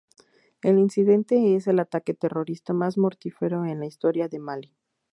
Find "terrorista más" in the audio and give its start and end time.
2.15-2.97